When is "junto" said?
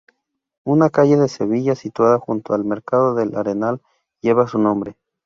2.17-2.55